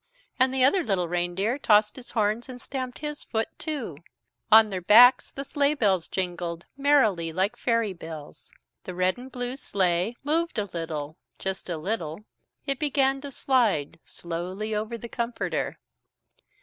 [0.39, 3.97] And the other little reindeer tossed his horns and stamped his foot too.
[4.51, 8.51] On their backs the sleigh bells jingled, merrily like fairy bells.
[8.85, 12.25] The red and blue sleigh moved a little just a little.
[12.65, 15.77] It began to slide slowly, over the comforter.